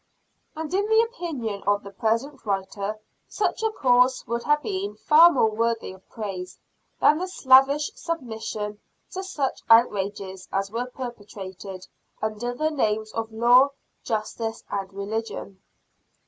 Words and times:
And 0.55 0.73
in 0.73 0.87
the 0.87 1.01
opinion 1.03 1.61
of 1.67 1.83
the 1.83 1.91
present 1.91 2.43
writer, 2.43 2.97
such 3.27 3.61
a 3.61 3.69
course 3.69 4.25
would 4.25 4.41
have 4.45 4.63
been 4.63 4.95
far 4.95 5.29
more 5.29 5.51
worthy 5.51 5.91
of 5.91 6.09
praise, 6.09 6.57
than 6.99 7.19
the 7.19 7.27
slavish 7.27 7.91
submission 7.93 8.79
to 9.11 9.21
such 9.23 9.61
outrages 9.69 10.47
as 10.51 10.71
were 10.71 10.87
perpetrated 10.87 11.85
under 12.19 12.51
the 12.55 12.71
names 12.71 13.13
of 13.13 13.31
law, 13.31 13.69
justice 14.03 14.63
and 14.71 14.91
religion. 14.91 15.61